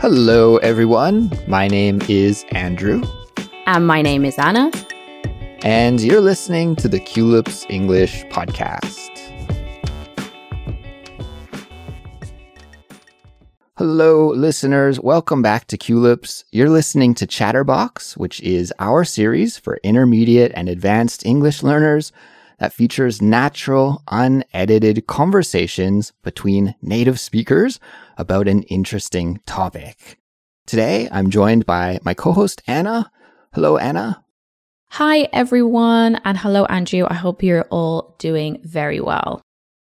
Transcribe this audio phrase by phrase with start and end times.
[0.00, 1.28] Hello, everyone.
[1.48, 3.02] My name is Andrew.
[3.66, 4.70] And my name is Anna.
[5.64, 9.10] And you're listening to the Culips English Podcast.
[13.76, 15.00] Hello, listeners.
[15.00, 16.44] Welcome back to Culips.
[16.52, 22.12] You're listening to Chatterbox, which is our series for intermediate and advanced English learners
[22.58, 27.80] that features natural, unedited conversations between native speakers
[28.16, 30.18] about an interesting topic.
[30.66, 33.10] Today, I'm joined by my co-host Anna.
[33.54, 34.24] Hello, Anna.
[34.90, 37.06] Hi, everyone, and hello, Andrew.
[37.08, 39.40] I hope you're all doing very well.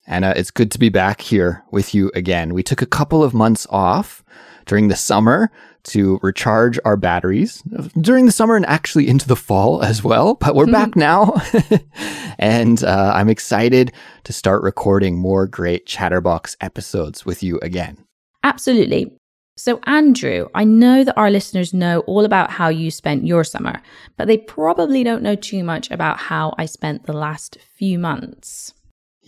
[0.06, 2.54] Anna, it's good to be back here with you again.
[2.54, 4.24] We took a couple of months off
[4.68, 5.52] during the summer
[5.84, 7.64] to recharge our batteries
[8.00, 10.36] during the summer and actually into the fall as well.
[10.36, 11.42] But we're back now.
[12.40, 13.94] and uh, I'm excited
[14.26, 17.98] to start recording more great Chatterbox episodes with you again.
[18.44, 19.12] Absolutely.
[19.56, 23.82] So, Andrew, I know that our listeners know all about how you spent your summer,
[24.16, 28.74] but they probably don't know too much about how I spent the last few months.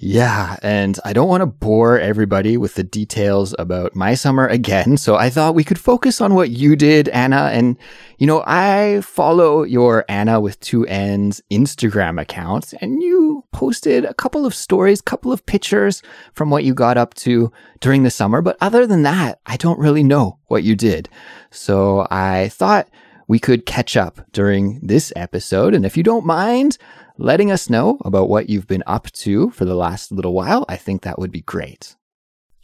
[0.01, 4.95] Yeah, and I don't want to bore everybody with the details about my summer again,
[4.95, 7.49] so I thought we could focus on what you did, Anna.
[7.51, 7.77] And,
[8.17, 14.13] you know, I follow your Anna with two N's Instagram account, and you posted a
[14.13, 18.41] couple of stories, couple of pictures from what you got up to during the summer.
[18.41, 21.09] But other than that, I don't really know what you did.
[21.51, 22.87] So I thought
[23.29, 25.75] we could catch up during this episode.
[25.75, 26.77] And if you don't mind,
[27.17, 30.75] letting us know about what you've been up to for the last little while, I
[30.75, 31.95] think that would be great.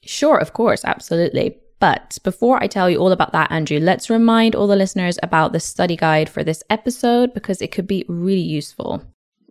[0.04, 1.58] Sure, of course, absolutely.
[1.80, 5.54] But before I tell you all about that, Andrew, let's remind all the listeners about
[5.54, 9.04] the study guide for this episode because it could be really useful.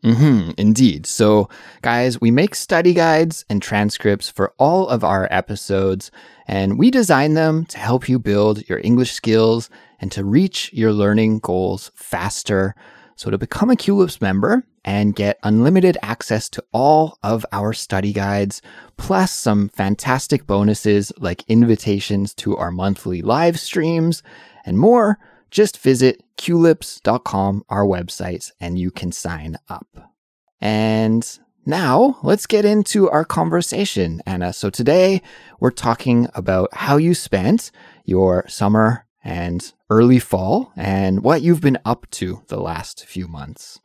[0.03, 1.07] Mm-hmm, indeed.
[1.07, 1.49] So,
[1.81, 6.11] guys, we make study guides and transcripts for all of our episodes,
[6.47, 10.93] and we design them to help you build your English skills and to reach your
[10.93, 12.75] learning goals faster.
[13.17, 18.13] So, to become a Culips member, and get unlimited access to all of our study
[18.13, 18.61] guides,
[18.97, 24.23] plus some fantastic bonuses like invitations to our monthly live streams
[24.67, 25.19] and more,
[25.51, 30.13] just visit culips.com, our website, and you can sign up.
[30.61, 34.53] And now let's get into our conversation, Anna.
[34.53, 35.23] So today
[35.61, 37.71] we're talking about how you spent
[38.05, 43.81] your summer and early fall and what you've been up to the last few months.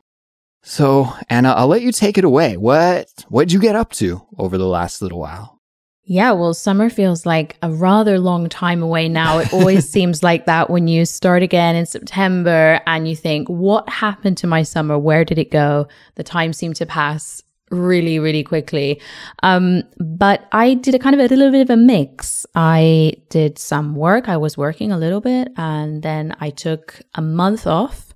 [0.62, 2.56] So, Anna, I'll let you take it away.
[2.56, 5.58] What what'd you get up to over the last little while?
[6.04, 9.38] Yeah, well, summer feels like a rather long time away now.
[9.38, 13.88] It always seems like that when you start again in September and you think, what
[13.88, 14.98] happened to my summer?
[14.98, 15.86] Where did it go?
[16.16, 19.00] The time seemed to pass really, really quickly.
[19.42, 22.46] Um, but I did a kind of a little bit of a mix.
[22.54, 24.28] I did some work.
[24.28, 28.10] I was working a little bit and then I took a month off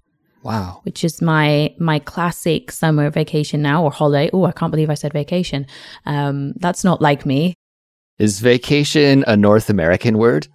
[0.45, 0.83] Wow.
[0.85, 4.29] Which is my my classic summer vacation now or holiday.
[4.33, 5.67] Oh, I can't believe I said vacation.
[6.05, 7.55] Um, that's not like me.
[8.19, 10.47] Is vacation a North American word?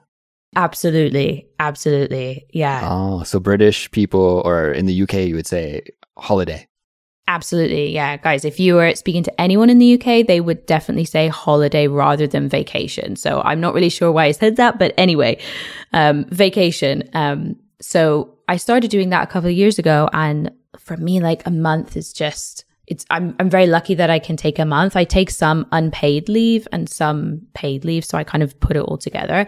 [0.56, 1.48] Absolutely.
[1.59, 2.46] Absolutely.
[2.54, 2.82] Yeah.
[2.84, 5.82] Oh, so British people or in the UK you would say
[6.18, 6.68] holiday.
[7.29, 7.94] Absolutely.
[7.94, 8.17] Yeah.
[8.17, 11.85] Guys, if you were speaking to anyone in the UK, they would definitely say holiday
[11.85, 13.16] rather than vacation.
[13.16, 15.40] So I'm not really sure why I said that, but anyway,
[15.94, 17.07] um, vacation.
[17.13, 20.09] Um, so I started doing that a couple of years ago.
[20.12, 24.17] And for me, like a month is just, it's, I'm, I'm very lucky that I
[24.17, 24.96] can take a month.
[24.96, 28.06] I take some unpaid leave and some paid leave.
[28.06, 29.46] So I kind of put it all together.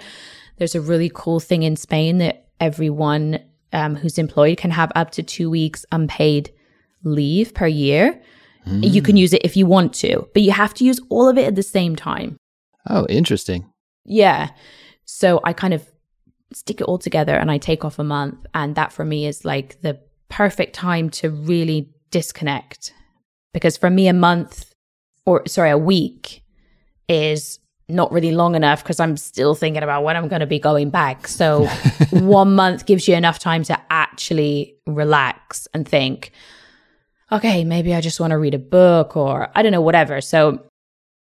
[0.57, 3.39] There's a really cool thing in Spain that everyone
[3.73, 6.51] um, who's employed can have up to two weeks unpaid
[7.03, 8.21] leave per year.
[8.67, 8.91] Mm.
[8.91, 11.37] You can use it if you want to, but you have to use all of
[11.37, 12.37] it at the same time.
[12.89, 13.71] Oh, interesting.
[14.05, 14.49] Yeah.
[15.05, 15.85] So I kind of
[16.53, 18.45] stick it all together and I take off a month.
[18.53, 22.93] And that for me is like the perfect time to really disconnect.
[23.53, 24.73] Because for me, a month
[25.25, 26.43] or sorry, a week
[27.07, 27.59] is
[27.89, 30.89] not really long enough because I'm still thinking about when I'm going to be going
[30.89, 31.27] back.
[31.27, 31.65] So
[32.11, 36.31] one month gives you enough time to actually relax and think,
[37.31, 40.21] okay, maybe I just want to read a book or I don't know, whatever.
[40.21, 40.63] So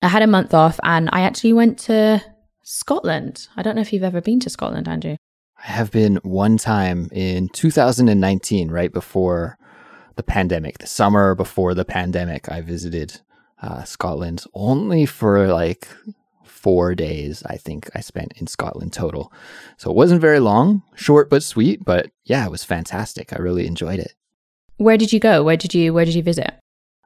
[0.03, 2.23] I had a month off and I actually went to
[2.63, 3.49] Scotland.
[3.57, 5.17] I don't know if you've ever been to Scotland, Andrew.
[5.59, 9.59] I have been one time in 2019, right before
[10.17, 12.51] the pandemic, the summer before the pandemic.
[12.51, 13.21] I visited
[13.63, 15.89] uh, Scotland only for like
[16.45, 19.33] four days, I think I spent in Scotland total.
[19.79, 23.33] So it wasn't very long, short but sweet, but yeah, it was fantastic.
[23.33, 24.15] I really enjoyed it.
[24.81, 25.43] Where did you go?
[25.43, 26.55] Where did you where did you visit?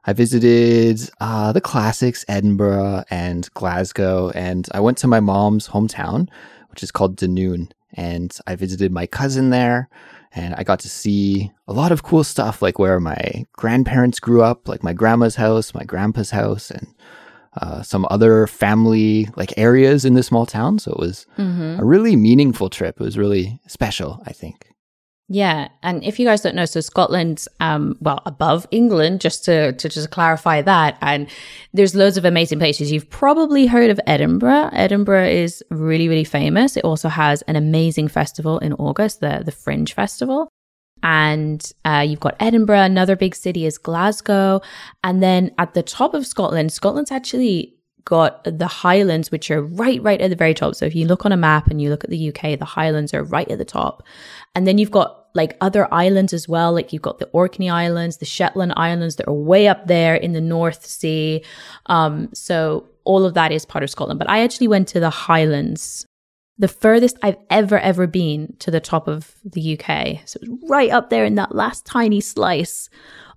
[0.05, 6.29] I visited uh, the classics, Edinburgh and Glasgow, and I went to my mom's hometown,
[6.69, 9.89] which is called Dunoon and I visited my cousin there.
[10.31, 14.41] And I got to see a lot of cool stuff, like where my grandparents grew
[14.41, 16.87] up, like my grandma's house, my grandpa's house, and
[17.61, 20.79] uh, some other family like areas in this small town.
[20.79, 21.79] So it was mm-hmm.
[21.79, 23.01] a really meaningful trip.
[23.01, 24.74] It was really special, I think.
[25.27, 29.73] Yeah, and if you guys don't know, so Scotland's um, well above England, just to
[29.73, 30.99] to just clarify that.
[31.01, 31.27] And
[31.73, 32.91] there's loads of amazing places.
[32.91, 34.69] You've probably heard of Edinburgh.
[34.71, 36.77] Edinburgh is really really famous.
[36.77, 40.47] It also has an amazing festival in August, the the Fringe Festival.
[41.01, 42.81] And uh, you've got Edinburgh.
[42.81, 44.61] Another big city is Glasgow.
[45.03, 47.74] And then at the top of Scotland, Scotland's actually
[48.05, 50.75] got the Highlands, which are right, right at the very top.
[50.75, 53.13] So if you look on a map and you look at the UK, the Highlands
[53.13, 54.03] are right at the top.
[54.53, 56.71] And then you've got like other islands as well.
[56.71, 60.33] Like you've got the Orkney Islands, the Shetland Islands that are way up there in
[60.33, 61.43] the North Sea.
[61.87, 64.19] Um, so all of that is part of Scotland.
[64.19, 66.05] But I actually went to the Highlands,
[66.57, 70.19] the furthest I've ever, ever been to the top of the UK.
[70.25, 72.89] So it was right up there in that last tiny slice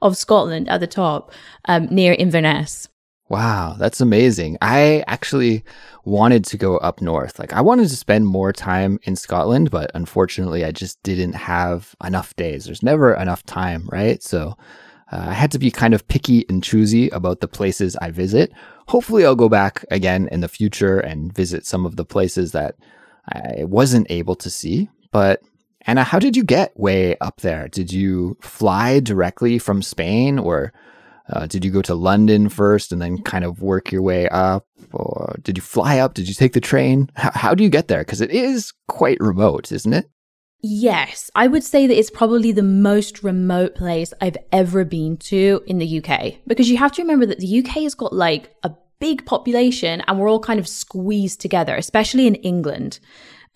[0.03, 1.33] of Scotland at the top,
[1.65, 2.87] um, near Inverness.
[3.29, 4.57] Wow, that's amazing.
[4.63, 5.63] I actually
[6.05, 7.39] wanted to go up north.
[7.39, 11.95] Like, I wanted to spend more time in Scotland, but unfortunately, I just didn't have
[12.03, 12.65] enough days.
[12.65, 14.23] There's never enough time, right?
[14.23, 14.57] So,
[15.13, 18.53] uh, I had to be kind of picky and choosy about the places I visit.
[18.89, 22.77] Hopefully, I'll go back again in the future and visit some of the places that
[23.31, 24.89] I wasn't able to see.
[25.13, 25.43] But
[25.83, 27.69] Anna, how did you get way up there?
[27.69, 30.73] Did you fly directly from Spain or
[31.31, 34.67] uh, did you go to London first and then kind of work your way up?
[34.93, 36.15] Or did you fly up?
[36.15, 37.11] Did you take the train?
[37.19, 38.01] H- how do you get there?
[38.01, 40.09] Because it is quite remote, isn't it?
[40.61, 45.63] Yes, I would say that it's probably the most remote place I've ever been to
[45.67, 46.37] in the UK.
[46.47, 50.19] Because you have to remember that the UK has got like a big population and
[50.19, 52.99] we're all kind of squeezed together, especially in England.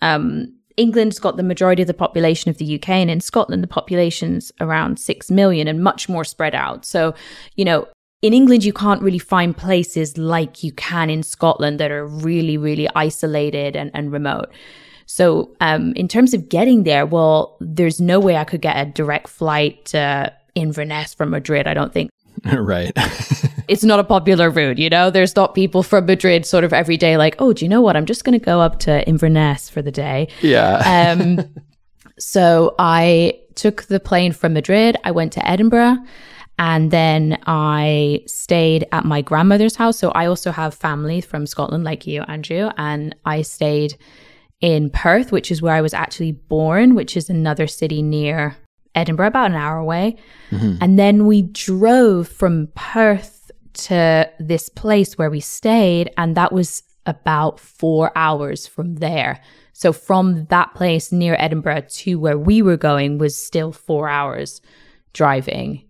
[0.01, 3.69] Um, England's got the majority of the population of the UK, and in Scotland, the
[3.69, 6.85] population's around 6 million and much more spread out.
[6.85, 7.15] So,
[7.57, 7.89] you know,
[8.23, 12.57] in England, you can't really find places like you can in Scotland that are really,
[12.57, 14.51] really isolated and, and remote.
[15.07, 18.91] So, um, in terms of getting there, well, there's no way I could get a
[18.91, 22.11] direct flight to Inverness from Madrid, I don't think.
[22.53, 22.93] right.
[23.69, 25.11] it's not a popular route, you know?
[25.11, 27.97] There's not people from Madrid sort of every day like, oh, do you know what?
[27.97, 30.29] I'm just going to go up to Inverness for the day.
[30.41, 31.15] Yeah.
[31.19, 31.55] um,
[32.19, 34.97] so I took the plane from Madrid.
[35.05, 35.99] I went to Edinburgh
[36.59, 39.99] and then I stayed at my grandmother's house.
[39.99, 42.71] So I also have family from Scotland, like you, Andrew.
[42.77, 43.97] And I stayed
[44.61, 48.57] in Perth, which is where I was actually born, which is another city near
[48.95, 50.17] Edinburgh, about an hour away.
[50.51, 50.77] Mm-hmm.
[50.81, 56.83] And then we drove from Perth to this place where we stayed, and that was
[57.07, 59.41] about four hours from there.
[59.73, 64.61] So from that place near Edinburgh to where we were going was still four hours
[65.13, 65.85] driving.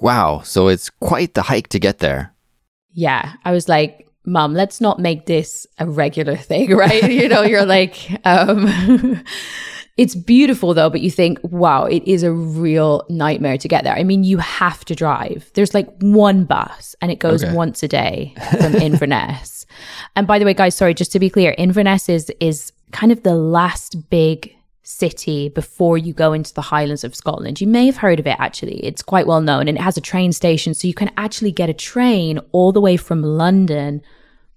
[0.00, 0.42] Wow.
[0.44, 2.34] So it's quite the hike to get there.
[2.92, 3.34] Yeah.
[3.44, 7.10] I was like, Mom, let's not make this a regular thing, right?
[7.10, 9.24] you know, you're like, um,
[9.98, 13.96] It's beautiful though, but you think, wow, it is a real nightmare to get there.
[13.96, 15.50] I mean, you have to drive.
[15.54, 17.52] There's like one bus and it goes okay.
[17.52, 19.66] once a day from Inverness.
[20.14, 23.24] and by the way, guys, sorry, just to be clear, Inverness is is kind of
[23.24, 24.54] the last big
[24.84, 27.60] city before you go into the Highlands of Scotland.
[27.60, 28.78] You may have heard of it actually.
[28.86, 30.74] It's quite well known and it has a train station.
[30.74, 34.00] So you can actually get a train all the way from London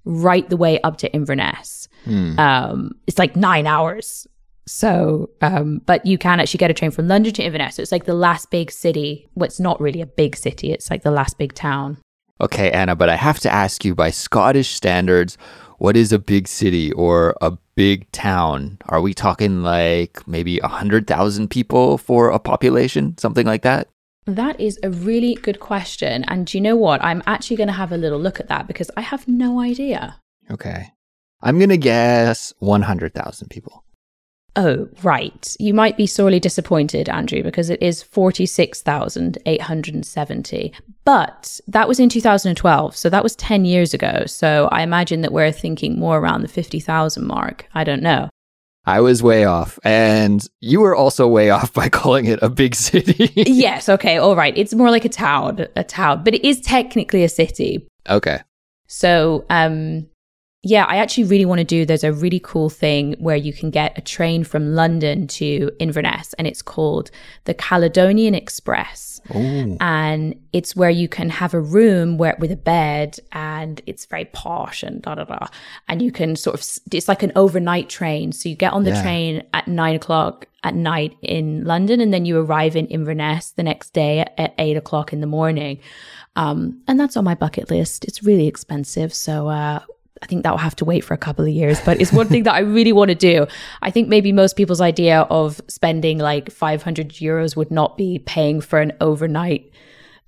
[0.06, 1.90] right the way up to Inverness.
[2.06, 2.40] Hmm.
[2.40, 4.28] Um, it's like nine hours
[4.72, 7.76] so, um, but you can actually get a train from London to Inverness.
[7.76, 9.28] So it's like the last big city.
[9.36, 11.98] Well, it's not really a big city, it's like the last big town.
[12.40, 15.38] Okay, Anna, but I have to ask you by Scottish standards,
[15.80, 18.78] what is a big city or a big town?
[18.86, 23.90] Are we talking like maybe 100,000 people for a population, something like that?
[24.26, 26.24] That is a really good question.
[26.30, 27.04] And do you know what?
[27.04, 30.18] I'm actually going to have a little look at that because I have no idea.
[30.50, 30.94] Okay.
[31.42, 33.84] I'm going to guess 100,000 people.
[34.56, 35.56] Oh, right.
[35.60, 40.74] You might be sorely disappointed, Andrew, because it is 46,870.
[41.06, 42.96] But that was in 2012.
[42.96, 44.26] So that was 10 years ago.
[44.26, 47.68] So I imagine that we're thinking more around the 50,000 mark.
[47.74, 48.30] I don't know.
[48.86, 49.80] I was way off.
[49.84, 53.32] And you were also way off by calling it a big city.
[53.36, 53.88] yes.
[53.88, 54.18] Okay.
[54.18, 54.58] All right.
[54.58, 57.88] It's more like a town, a town, but it is technically a city.
[58.10, 58.42] Okay.
[58.88, 60.08] So, um,
[60.64, 61.86] yeah, I actually really want to do.
[61.86, 66.34] There's a really cool thing where you can get a train from London to Inverness,
[66.34, 67.10] and it's called
[67.46, 69.20] the Caledonian Express.
[69.36, 69.78] Ooh.
[69.82, 74.26] And it's where you can have a room where with a bed, and it's very
[74.26, 75.48] posh and da da da.
[75.88, 78.32] And you can sort of, it's like an overnight train.
[78.32, 79.02] So you get on the Yeah.
[79.02, 83.64] train at nine o'clock at night in London, and then you arrive in Inverness the
[83.64, 85.80] next day at, at eight o'clock in the morning.
[86.36, 88.06] Um, and that's on my bucket list.
[88.06, 89.12] It's really expensive.
[89.12, 89.80] So, uh,
[90.22, 92.28] I think that will have to wait for a couple of years, but it's one
[92.28, 93.48] thing that I really want to do.
[93.82, 98.62] I think maybe most people's idea of spending like 500 euros would not be paying
[98.62, 99.72] for an overnight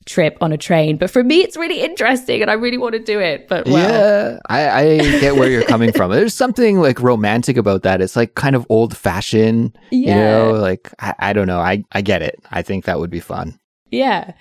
[0.05, 0.97] trip on a train.
[0.97, 3.47] But for me, it's really interesting and I really want to do it.
[3.47, 6.11] But well, Yeah, I, I get where you're coming from.
[6.11, 8.01] There's something like romantic about that.
[8.01, 11.59] It's like kind of old fashioned, you know, like I, I don't know.
[11.59, 12.39] I, I get it.
[12.51, 13.59] I think that would be fun.
[13.91, 14.33] Yeah.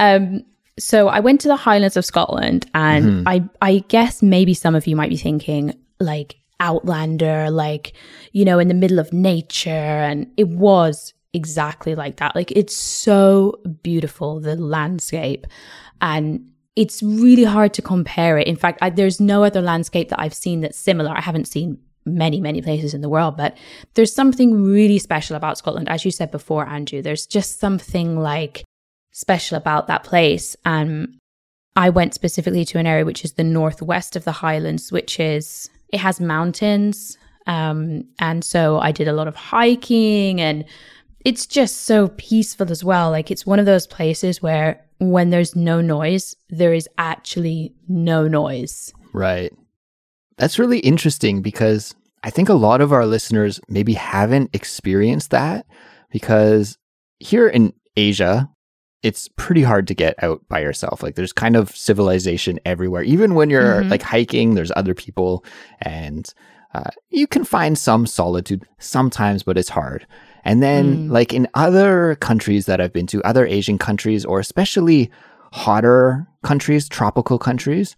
[0.00, 0.44] Um,
[0.78, 3.22] so I went to the Highlands of Scotland, and Mhm.
[3.26, 7.92] I I guess maybe some of you might be thinking like Outlander, like
[8.32, 12.34] you know, in the middle of nature, and it was exactly like that.
[12.34, 15.46] Like it's so beautiful, the landscape,
[16.00, 16.40] and
[16.76, 18.46] it's really hard to compare it.
[18.48, 21.10] In fact, I, there's no other landscape that I've seen that's similar.
[21.10, 23.56] I haven't seen many, many places in the world, but
[23.94, 25.88] there's something really special about Scotland.
[25.88, 28.64] As you said before, Andrew, there's just something like
[29.14, 30.56] special about that place.
[30.66, 31.16] And
[31.76, 35.70] I went specifically to an area which is the northwest of the Highlands, which is,
[35.88, 37.16] it has mountains.
[37.46, 40.64] Um, and so I did a lot of hiking and
[41.24, 43.10] it's just so peaceful as well.
[43.10, 48.28] Like it's one of those places where when there's no noise, there is actually no
[48.28, 48.92] noise.
[49.12, 49.52] Right.
[50.36, 51.94] That's really interesting because
[52.24, 55.66] I think a lot of our listeners maybe haven't experienced that
[56.10, 56.76] because
[57.20, 58.48] here in Asia,
[59.04, 61.02] it's pretty hard to get out by yourself.
[61.02, 63.02] Like there's kind of civilization everywhere.
[63.02, 63.90] Even when you're Mhm.
[63.90, 65.44] like hiking, there's other people
[65.82, 66.32] and
[66.74, 70.06] uh, you can find some solitude sometimes, but it's hard.
[70.44, 71.10] And then, Mm.
[71.10, 75.08] like in other countries that I've been to, other Asian countries, or especially
[75.52, 77.96] hotter countries, tropical countries,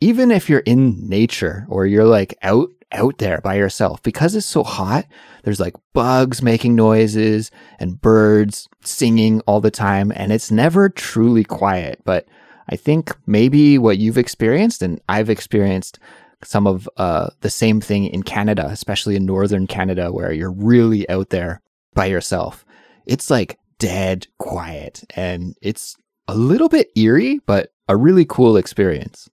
[0.00, 4.02] even if you're in nature or you're like out out there by yourself.
[4.02, 5.06] Because it's so hot
[5.42, 11.44] there's like bugs making noises and birds singing all the time and it's never truly
[11.44, 12.00] quiet.
[12.04, 12.26] But
[12.68, 16.00] i think maybe what you've experienced and i've experienced
[16.42, 21.08] some of uh, the same thing in canada especially in northern canada where you're really
[21.08, 21.62] out there
[21.96, 22.64] by yourself.
[23.06, 25.96] It's like dead quiet and it's
[26.28, 29.28] a little bit eerie but a really cool experience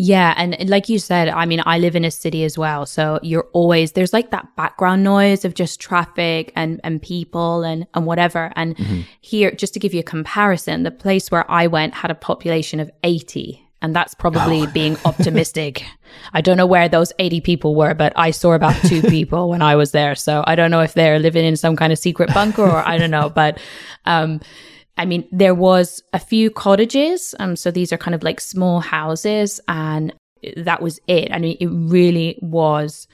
[0.00, 3.18] Yeah, and like you said, I mean, I live in a city as well, so
[3.20, 8.06] you're always there's like that background noise of just traffic and and people and and
[8.06, 8.52] whatever.
[8.54, 8.78] And
[9.20, 12.78] here, just to give you a comparison, the place where I went had a population
[12.78, 15.84] of 80, and that's probably being optimistic.
[16.32, 19.62] I don't know where those 80 people were, but I saw about two people when
[19.62, 22.32] I was there, so I don't know if they're living in some kind of secret
[22.32, 23.58] bunker or I don't know, but
[24.06, 24.40] um
[24.98, 27.34] I mean, there was a few cottages.
[27.38, 30.12] Um, so these are kind of like small houses, and
[30.56, 31.32] that was it.
[31.32, 33.06] I mean, it really was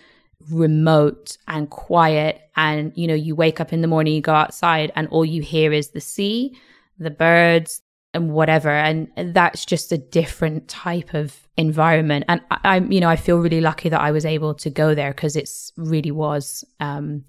[0.50, 2.40] remote and quiet.
[2.56, 5.42] And, you know, you wake up in the morning, you go outside, and all you
[5.42, 6.56] hear is the sea,
[6.98, 8.70] the birds, and whatever.
[8.70, 12.24] And that's just a different type of environment.
[12.28, 14.94] And I, I'm, you know, I feel really lucky that I was able to go
[14.94, 17.24] there because it's really was, um,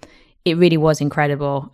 [0.46, 1.74] it really was incredible.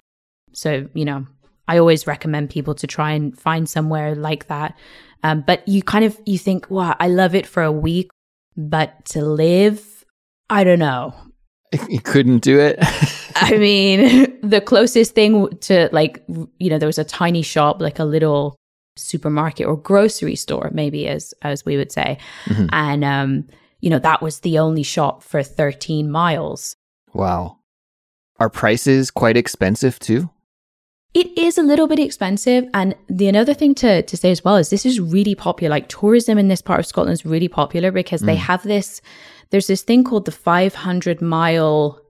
[0.53, 1.27] So, you know,
[1.67, 4.77] I always recommend people to try and find somewhere like that.
[5.23, 8.09] Um, but you kind of you think, wow, I love it for a week,
[8.57, 10.03] but to live,
[10.49, 11.13] I don't know.
[11.89, 12.77] you couldn't do it
[13.35, 16.21] I mean, the closest thing to like,
[16.59, 18.55] you know, there was a tiny shop, like a little
[18.97, 22.69] supermarket or grocery store, maybe as as we would say, Mhm.
[22.73, 23.47] and um,
[23.79, 26.75] you know, that was the only shop for 13 miles.
[27.13, 27.57] wow
[28.39, 30.29] are prices quite expensive too
[31.13, 32.65] It is a little bit expensive.
[32.73, 35.69] And the another thing to, to say as well is this is really popular.
[35.69, 38.39] Like tourism in this part of Scotland is really popular because they mm.
[38.39, 39.01] have this,
[39.49, 42.01] there's this thing called the 500 mile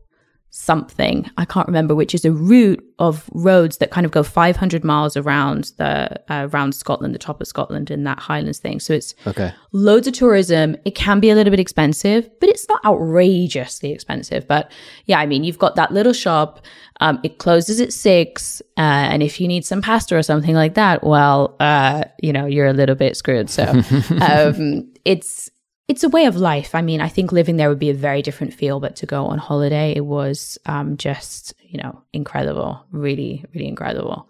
[0.51, 1.29] something.
[1.38, 5.17] I can't remember, which is a route of roads that kind of go 500 miles
[5.17, 8.79] around the, uh, around Scotland, the top of Scotland in that Highlands thing.
[8.79, 10.75] So it's okay loads of tourism.
[10.86, 14.48] It can be a little bit expensive, but it's not outrageously expensive.
[14.48, 14.72] But
[15.05, 16.65] yeah, I mean, you've got that little shop.
[17.00, 20.75] Um, it closes at six, uh, and if you need some pasta or something like
[20.75, 23.50] that, well, uh, you know, you're a little bit screwed.
[23.50, 23.63] So
[24.22, 25.50] um, it's
[25.88, 26.74] it's a way of life.
[26.74, 29.26] I mean, I think living there would be a very different feel, but to go
[29.26, 34.28] on holiday, it was um, just you know incredible, really, really incredible.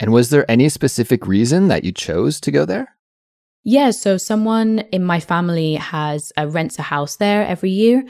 [0.00, 2.88] and was there any specific reason that you chose to go there
[3.62, 8.04] Yeah, so someone in my family has uh, rents a house there every year,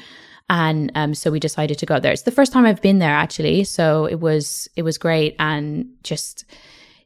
[0.49, 2.13] and um, so we decided to go there.
[2.13, 5.87] It's the first time I've been there actually, so it was it was great and
[6.03, 6.45] just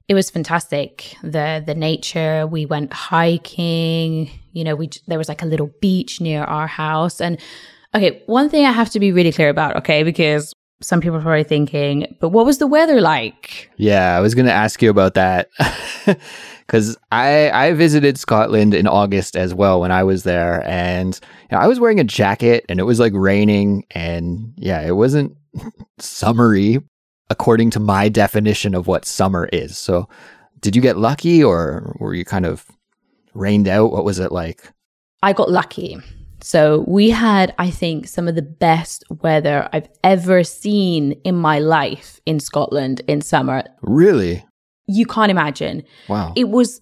[0.08, 1.14] it was fantastic.
[1.22, 2.46] the The nature.
[2.46, 4.30] We went hiking.
[4.58, 7.38] You know, we there was like a little beach near our house, and
[7.94, 11.22] okay, one thing I have to be really clear about, okay, because some people are
[11.22, 13.70] probably thinking, but what was the weather like?
[13.76, 15.48] Yeah, I was going to ask you about that.
[16.68, 21.18] because I I visited Scotland in August as well when I was there, and
[21.50, 24.96] you know, I was wearing a jacket and it was like raining, and yeah, it
[24.96, 25.36] wasn't
[25.98, 26.78] summery
[27.30, 29.76] according to my definition of what summer is.
[29.76, 30.08] So,
[30.60, 32.66] did you get lucky, or were you kind of
[33.38, 33.92] rained out?
[33.92, 34.72] What was it like?
[35.22, 35.98] I got lucky.
[36.40, 41.58] So we had, I think, some of the best weather I've ever seen in my
[41.58, 43.64] life in Scotland in summer.
[43.82, 44.44] Really?
[44.88, 45.84] you can't imagine.
[46.08, 46.32] Wow.
[46.34, 46.80] It was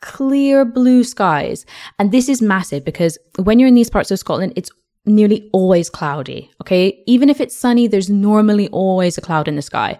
[0.00, 1.66] clear blue skies.
[1.98, 4.70] And this is massive because when you're in these parts of Scotland, it's
[5.04, 6.50] nearly always cloudy.
[6.62, 7.02] Okay.
[7.06, 9.98] Even if it's sunny, there's normally always a cloud in the sky.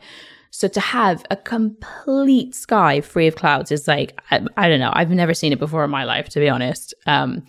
[0.60, 4.90] So to have a complete sky free of clouds is like, I, I don't know.
[4.92, 6.92] I've never seen it before in my life, to be honest.
[7.06, 7.46] Um,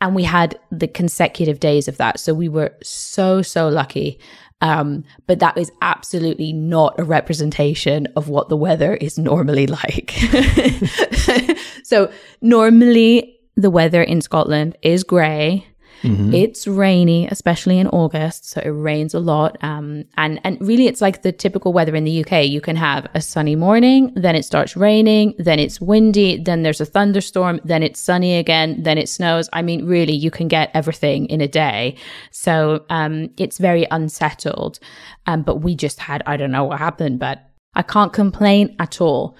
[0.00, 2.20] and we had the consecutive days of that.
[2.20, 4.20] So we were so, so lucky.
[4.60, 10.12] Um, but that is absolutely not a representation of what the weather is normally like.
[11.82, 12.08] so
[12.40, 15.66] normally the weather in Scotland is grey.
[16.02, 16.32] Mm-hmm.
[16.32, 19.56] It's rainy, especially in August, so it rains a lot.
[19.62, 22.46] Um, and and really, it's like the typical weather in the UK.
[22.46, 26.80] You can have a sunny morning, then it starts raining, then it's windy, then there's
[26.80, 29.48] a thunderstorm, then it's sunny again, then it snows.
[29.52, 31.96] I mean, really, you can get everything in a day.
[32.30, 34.78] So um, it's very unsettled.
[35.26, 39.00] Um, but we just had I don't know what happened, but I can't complain at
[39.00, 39.36] all.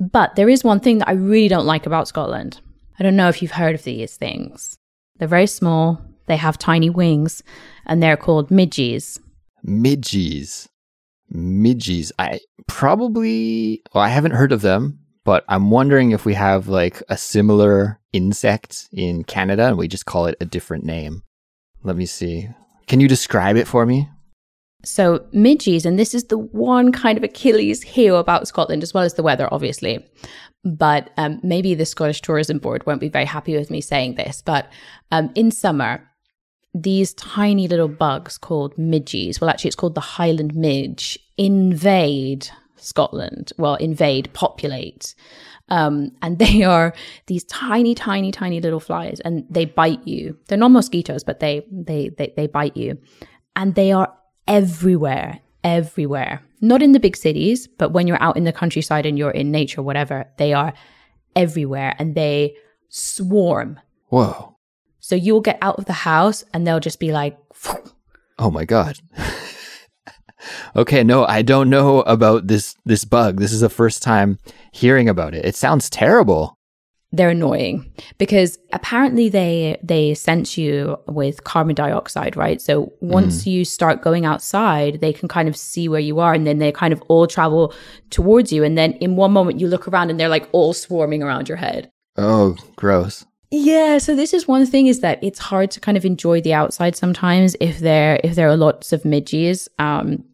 [0.00, 2.60] But there is one thing that I really don't like about Scotland.
[2.98, 4.76] I don't know if you've heard of these things.
[5.20, 7.42] They're very small, they have tiny wings,
[7.84, 9.20] and they're called midges.
[9.62, 10.66] Midges.
[11.28, 12.10] Midges.
[12.18, 17.02] I probably, well, I haven't heard of them, but I'm wondering if we have like
[17.10, 21.22] a similar insect in Canada and we just call it a different name.
[21.82, 22.48] Let me see.
[22.86, 24.08] Can you describe it for me?
[24.84, 29.04] So, midges, and this is the one kind of Achilles heel about Scotland, as well
[29.04, 30.04] as the weather, obviously.
[30.64, 34.42] But um, maybe the Scottish Tourism Board won't be very happy with me saying this.
[34.42, 34.70] But
[35.10, 36.06] um, in summer,
[36.74, 43.52] these tiny little bugs called midges, well, actually, it's called the Highland midge, invade Scotland.
[43.58, 45.14] Well, invade, populate.
[45.68, 46.94] Um, and they are
[47.26, 50.38] these tiny, tiny, tiny little flies, and they bite you.
[50.48, 52.98] They're not mosquitoes, but they they they, they bite you,
[53.56, 54.12] and they are
[54.46, 56.42] everywhere, everywhere.
[56.60, 59.50] Not in the big cities, but when you're out in the countryside and you're in
[59.50, 60.72] nature, whatever, they are
[61.34, 62.56] everywhere and they
[62.88, 63.80] swarm.
[64.08, 64.56] Whoa.
[64.98, 67.38] So you'll get out of the house and they'll just be like,
[68.38, 68.98] oh my God.
[70.76, 73.40] okay, no, I don't know about this this bug.
[73.40, 74.38] This is the first time
[74.72, 75.44] hearing about it.
[75.44, 76.58] It sounds terrible
[77.12, 82.60] they're annoying because apparently they they sense you with carbon dioxide right?
[82.60, 83.46] So once mm.
[83.46, 86.70] you start going outside they can kind of see where you are and then they
[86.70, 87.74] kind of all travel
[88.10, 88.62] towards you.
[88.62, 91.58] And then in one moment you look around and they're like all swarming around your
[91.58, 91.90] head.
[92.16, 93.26] Oh gross.
[93.50, 96.54] Yeah so this is one thing is that it's hard to kind of enjoy the
[96.54, 100.24] outside sometimes if there if there are lots of midges um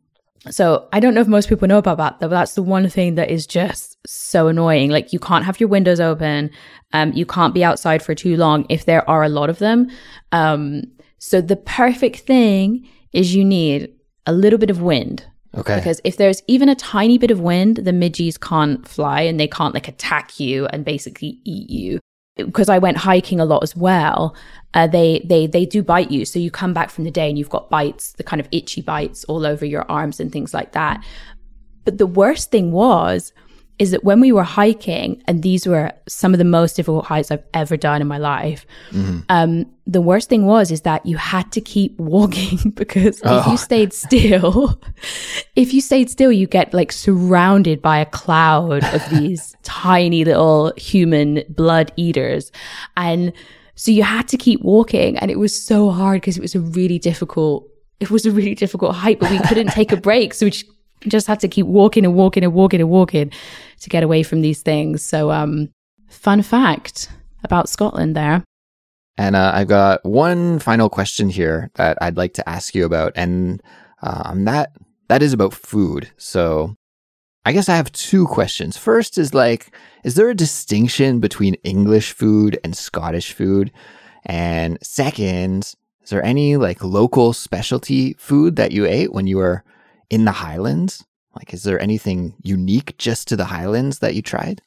[0.50, 3.14] so I don't know if most people know about that, but that's the one thing
[3.16, 4.90] that is just so annoying.
[4.90, 6.50] Like you can't have your windows open.
[6.92, 9.90] Um, you can't be outside for too long if there are a lot of them.
[10.32, 10.82] Um,
[11.18, 13.92] so the perfect thing is you need
[14.26, 15.26] a little bit of wind.
[15.56, 15.76] Okay.
[15.76, 19.48] Because if there's even a tiny bit of wind, the midges can't fly and they
[19.48, 21.98] can't like attack you and basically eat you
[22.36, 24.36] because I went hiking a lot as well,
[24.74, 26.24] uh, they they they do bite you.
[26.24, 28.82] So you come back from the day and you've got bites, the kind of itchy
[28.82, 31.02] bites all over your arms and things like that.
[31.84, 33.32] But the worst thing was
[33.78, 37.30] is that when we were hiking, and these were some of the most difficult hikes
[37.30, 39.20] I've ever done in my life, mm-hmm.
[39.28, 43.40] um, the worst thing was is that you had to keep walking because oh.
[43.40, 43.56] if you oh.
[43.56, 44.80] stayed still,
[45.56, 50.72] if you stayed still, you get like surrounded by a cloud of these tiny little
[50.76, 52.50] human blood eaters,
[52.96, 53.32] and
[53.74, 56.60] so you had to keep walking, and it was so hard because it was a
[56.60, 57.68] really difficult.
[57.98, 60.66] It was a really difficult hike, but we couldn't take a break, so we just
[61.08, 63.30] just had to keep walking and walking and walking and walking
[63.80, 65.02] to get away from these things.
[65.02, 65.70] So, um,
[66.08, 67.10] fun fact
[67.44, 68.44] about Scotland there.
[69.18, 73.12] And uh, I've got one final question here that I'd like to ask you about,
[73.16, 73.62] and
[74.02, 74.72] um, that
[75.08, 76.10] that is about food.
[76.16, 76.74] So,
[77.44, 78.76] I guess I have two questions.
[78.76, 83.72] First is like, is there a distinction between English food and Scottish food?
[84.24, 89.64] And second, is there any like local specialty food that you ate when you were
[90.10, 91.04] in the Highlands?
[91.34, 94.62] Like, is there anything unique just to the Highlands that you tried?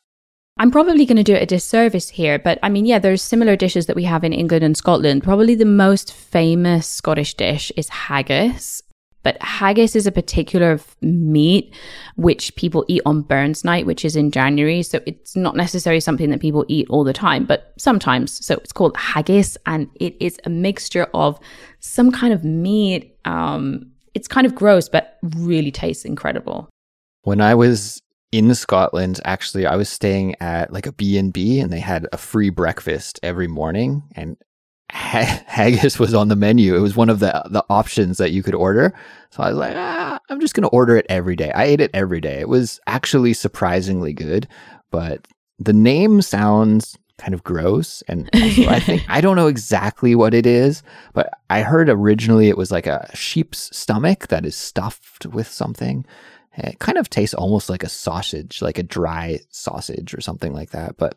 [0.57, 3.55] I'm probably going to do it a disservice here, but I mean, yeah, there's similar
[3.55, 5.23] dishes that we have in England and Scotland.
[5.23, 8.83] Probably the most famous Scottish dish is haggis.
[9.21, 11.73] But haggis is a particular meat
[12.15, 14.81] which people eat on Burns Night, which is in January.
[14.81, 18.45] So it's not necessarily something that people eat all the time, but sometimes.
[18.45, 21.39] So it's called haggis, and it is a mixture of
[21.79, 23.17] some kind of meat.
[23.25, 26.69] Um, it's kind of gross, but really tastes incredible.
[27.21, 28.01] When I was
[28.33, 32.49] in Scotland, actually, I was staying at like a B&B and they had a free
[32.49, 34.35] breakfast every morning and
[34.89, 36.75] haggis was on the menu.
[36.75, 38.93] It was one of the the options that you could order.
[39.29, 41.51] So I was like, ah, I'm just going to order it every day.
[41.53, 42.41] I ate it every day.
[42.41, 44.49] It was actually surprisingly good,
[44.91, 45.27] but
[45.59, 50.45] the name sounds kind of gross and I think I don't know exactly what it
[50.45, 50.81] is,
[51.13, 56.05] but I heard originally it was like a sheep's stomach that is stuffed with something.
[56.55, 60.71] It kind of tastes almost like a sausage, like a dry sausage or something like
[60.71, 60.97] that.
[60.97, 61.15] But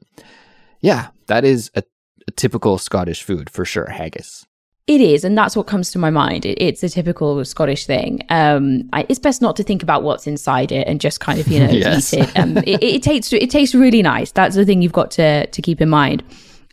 [0.80, 1.82] yeah, that is a,
[2.28, 4.46] a typical Scottish food for sure, haggis.
[4.88, 6.44] It is, and that's what comes to my mind.
[6.44, 8.20] It, it's a typical Scottish thing.
[8.30, 11.46] Um, I, it's best not to think about what's inside it and just kind of
[11.46, 12.12] you know yes.
[12.12, 12.36] eat it.
[12.36, 12.82] Um, it.
[12.82, 14.32] It tastes it tastes really nice.
[14.32, 16.24] That's the thing you've got to to keep in mind.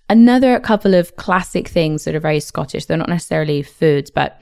[0.09, 2.85] Another couple of classic things that are very Scottish.
[2.85, 4.41] They're not necessarily foods, but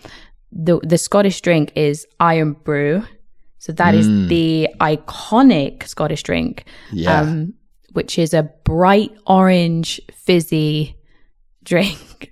[0.49, 3.03] the the Scottish drink is Irn-Bru.
[3.59, 3.97] So that mm.
[3.97, 7.19] is the iconic Scottish drink, yeah.
[7.19, 7.53] um,
[7.91, 10.95] which is a bright orange fizzy
[11.65, 12.31] drink.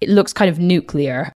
[0.00, 1.32] It looks kind of nuclear.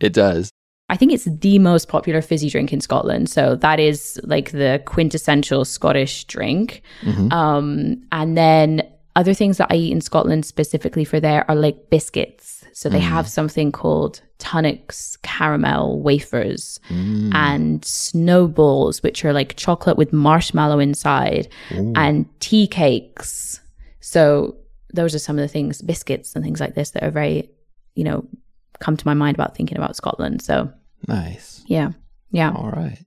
[0.00, 0.50] It does.
[0.90, 3.30] I think it's the most popular fizzy drink in Scotland.
[3.30, 6.82] So that is like the quintessential Scottish drink.
[7.02, 7.32] Mm-hmm.
[7.32, 8.82] Um, and then
[9.16, 12.64] other things that I eat in Scotland specifically for there are like biscuits.
[12.72, 13.08] So they mm.
[13.08, 17.32] have something called Tunnock's caramel wafers mm.
[17.32, 21.92] and snowballs, which are like chocolate with marshmallow inside, Ooh.
[21.94, 23.60] and tea cakes.
[24.00, 24.56] So
[24.92, 27.48] those are some of the things, biscuits and things like this that are very,
[27.94, 28.26] you know,
[28.80, 30.42] come to my mind about thinking about Scotland.
[30.42, 30.70] So
[31.08, 31.62] nice.
[31.66, 31.92] Yeah.
[32.30, 32.52] Yeah.
[32.52, 32.98] All right.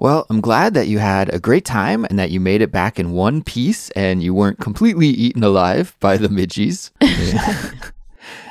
[0.00, 2.98] Well, I'm glad that you had a great time and that you made it back
[2.98, 6.90] in one piece and you weren't completely eaten alive by the midgies.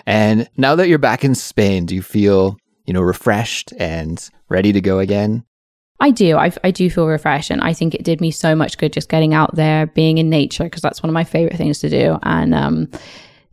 [0.06, 4.72] and now that you're back in Spain, do you feel, you know, refreshed and ready
[4.72, 5.46] to go again?
[6.00, 6.38] I do.
[6.38, 7.52] I, I do feel refreshed.
[7.52, 10.30] And I think it did me so much good just getting out there, being in
[10.30, 12.18] nature, because that's one of my favorite things to do.
[12.24, 12.90] And um,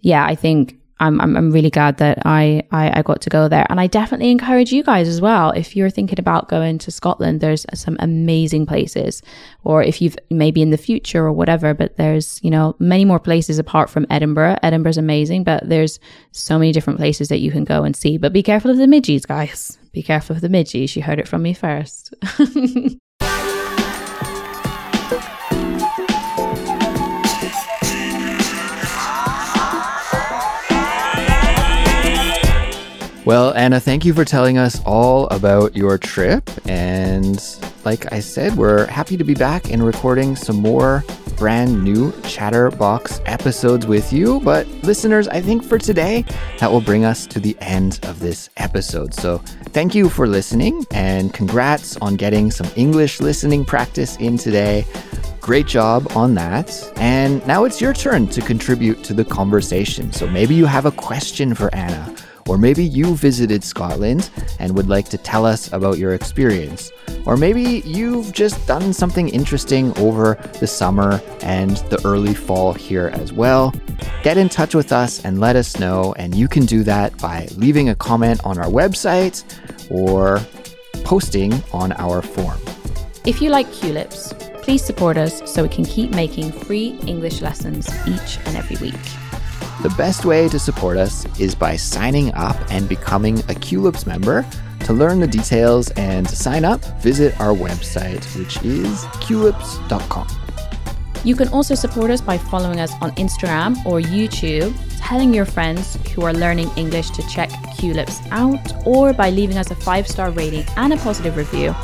[0.00, 3.48] yeah, I think I'm, I'm, I'm really glad that I, I, I got to go
[3.48, 3.66] there.
[3.70, 5.50] And I definitely encourage you guys as well.
[5.50, 9.22] If you're thinking about going to Scotland, there's some amazing places.
[9.64, 13.18] Or if you've maybe in the future or whatever, but there's, you know, many more
[13.18, 14.56] places apart from Edinburgh.
[14.62, 15.98] Edinburgh's amazing, but there's
[16.32, 18.18] so many different places that you can go and see.
[18.18, 19.78] But be careful of the midgies, guys.
[19.92, 20.94] Be careful of the midgies.
[20.94, 22.14] You heard it from me first.
[33.30, 36.50] Well, Anna, thank you for telling us all about your trip.
[36.66, 37.40] And
[37.84, 41.04] like I said, we're happy to be back and recording some more
[41.36, 44.40] brand new Chatterbox episodes with you.
[44.40, 46.24] But listeners, I think for today,
[46.58, 49.14] that will bring us to the end of this episode.
[49.14, 49.38] So
[49.68, 54.84] thank you for listening and congrats on getting some English listening practice in today.
[55.40, 56.92] Great job on that.
[56.96, 60.12] And now it's your turn to contribute to the conversation.
[60.12, 62.12] So maybe you have a question for Anna
[62.48, 66.90] or maybe you visited Scotland and would like to tell us about your experience.
[67.26, 73.08] Or maybe you've just done something interesting over the summer and the early fall here
[73.08, 73.74] as well.
[74.22, 76.14] Get in touch with us and let us know.
[76.16, 79.44] And you can do that by leaving a comment on our website
[79.90, 80.40] or
[81.04, 82.60] posting on our forum.
[83.26, 87.88] If you like Culips, please support us so we can keep making free English lessons
[88.06, 89.29] each and every week.
[89.82, 94.44] The best way to support us is by signing up and becoming a Culips member.
[94.80, 100.28] To learn the details and to sign up, visit our website, which is culips.com.
[101.24, 105.96] You can also support us by following us on Instagram or YouTube, telling your friends
[106.14, 110.30] who are learning English to check Culips out, or by leaving us a five star
[110.30, 111.74] rating and a positive review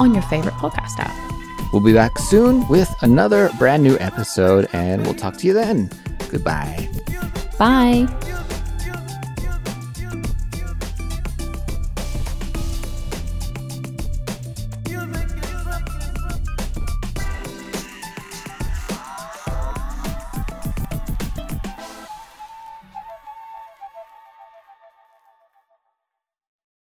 [0.00, 1.72] on your favorite podcast app.
[1.72, 5.88] We'll be back soon with another brand new episode, and we'll talk to you then.
[6.30, 6.88] Goodbye.
[7.58, 8.33] Bye.